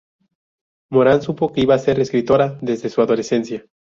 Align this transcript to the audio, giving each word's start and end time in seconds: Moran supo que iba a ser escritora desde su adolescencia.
Moran 0.91 1.21
supo 1.21 1.51
que 1.53 1.61
iba 1.61 1.75
a 1.75 1.77
ser 1.77 1.99
escritora 1.99 2.57
desde 2.59 2.89
su 2.89 3.03
adolescencia. 3.03 3.67